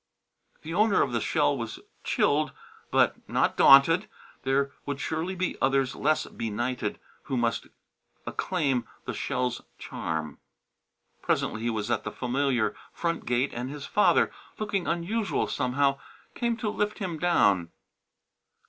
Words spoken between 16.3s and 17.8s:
came to lift him down.